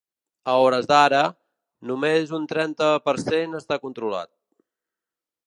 [0.51, 1.19] A hores d’ara,
[1.91, 4.33] només un trenta per cent està controlat.